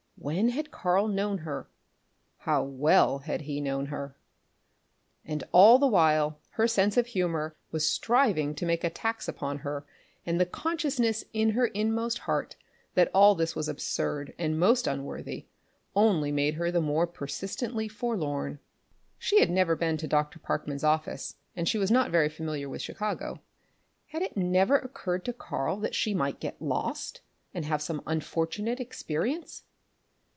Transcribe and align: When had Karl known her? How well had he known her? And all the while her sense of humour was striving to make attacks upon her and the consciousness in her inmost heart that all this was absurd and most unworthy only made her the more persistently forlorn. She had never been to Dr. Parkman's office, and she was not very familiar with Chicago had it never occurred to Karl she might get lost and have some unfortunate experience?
When 0.23 0.49
had 0.49 0.69
Karl 0.69 1.07
known 1.07 1.39
her? 1.39 1.67
How 2.37 2.61
well 2.61 3.17
had 3.25 3.41
he 3.41 3.59
known 3.59 3.87
her? 3.87 4.15
And 5.25 5.43
all 5.51 5.79
the 5.79 5.87
while 5.87 6.37
her 6.51 6.67
sense 6.67 6.95
of 6.95 7.07
humour 7.07 7.55
was 7.71 7.89
striving 7.89 8.53
to 8.53 8.65
make 8.67 8.83
attacks 8.83 9.27
upon 9.27 9.57
her 9.57 9.83
and 10.23 10.39
the 10.39 10.45
consciousness 10.45 11.23
in 11.33 11.49
her 11.49 11.65
inmost 11.65 12.19
heart 12.19 12.55
that 12.93 13.09
all 13.15 13.33
this 13.33 13.55
was 13.55 13.67
absurd 13.67 14.35
and 14.37 14.59
most 14.59 14.85
unworthy 14.85 15.47
only 15.95 16.31
made 16.31 16.53
her 16.53 16.69
the 16.69 16.81
more 16.81 17.07
persistently 17.07 17.87
forlorn. 17.87 18.59
She 19.17 19.39
had 19.39 19.49
never 19.49 19.75
been 19.75 19.97
to 19.97 20.07
Dr. 20.07 20.37
Parkman's 20.37 20.83
office, 20.83 21.35
and 21.55 21.67
she 21.67 21.79
was 21.79 21.89
not 21.89 22.11
very 22.11 22.29
familiar 22.29 22.69
with 22.69 22.83
Chicago 22.83 23.39
had 24.09 24.21
it 24.21 24.37
never 24.37 24.75
occurred 24.75 25.25
to 25.25 25.33
Karl 25.33 25.83
she 25.93 26.13
might 26.13 26.39
get 26.39 26.61
lost 26.61 27.21
and 27.55 27.65
have 27.65 27.81
some 27.81 28.03
unfortunate 28.05 28.79
experience? 28.79 29.63